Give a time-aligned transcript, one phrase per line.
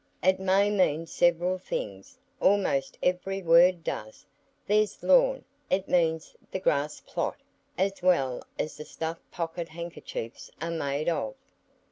[0.23, 4.25] "It may mean several things; almost every word does.
[4.65, 7.37] There's 'lawn,'—it means the grass plot,
[7.77, 11.35] as well as the stuff pocket handkerchiefs are made of."